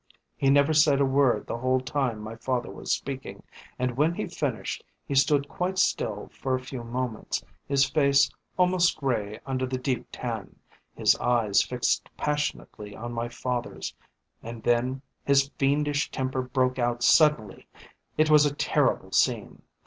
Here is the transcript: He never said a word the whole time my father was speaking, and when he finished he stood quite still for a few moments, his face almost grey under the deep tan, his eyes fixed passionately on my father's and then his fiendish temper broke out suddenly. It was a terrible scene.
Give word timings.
He 0.35 0.49
never 0.49 0.73
said 0.73 0.99
a 0.99 1.05
word 1.05 1.45
the 1.45 1.59
whole 1.59 1.79
time 1.79 2.21
my 2.21 2.35
father 2.35 2.71
was 2.71 2.91
speaking, 2.91 3.43
and 3.77 3.95
when 3.95 4.15
he 4.15 4.25
finished 4.25 4.83
he 5.05 5.13
stood 5.13 5.47
quite 5.47 5.77
still 5.77 6.31
for 6.33 6.55
a 6.55 6.59
few 6.59 6.83
moments, 6.83 7.43
his 7.67 7.87
face 7.87 8.27
almost 8.57 8.97
grey 8.97 9.39
under 9.45 9.67
the 9.67 9.77
deep 9.77 10.07
tan, 10.11 10.57
his 10.95 11.15
eyes 11.17 11.61
fixed 11.61 12.09
passionately 12.17 12.95
on 12.95 13.13
my 13.13 13.29
father's 13.29 13.93
and 14.41 14.63
then 14.63 15.03
his 15.23 15.51
fiendish 15.59 16.09
temper 16.09 16.41
broke 16.41 16.79
out 16.79 17.03
suddenly. 17.03 17.67
It 18.17 18.31
was 18.31 18.43
a 18.47 18.55
terrible 18.55 19.11
scene. 19.11 19.61